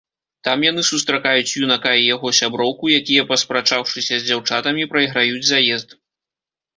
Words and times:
Там 0.45 0.63
яны 0.69 0.81
сустракаюць 0.91 1.57
юнака 1.65 1.91
і 1.97 1.99
яго 2.15 2.31
сяброўку, 2.37 2.85
якія, 3.01 3.25
паспрачаўшыся 3.33 4.17
з 4.23 4.27
дзяўчатамі, 4.31 4.87
прайграюць 4.95 5.45
заезд. 5.51 5.89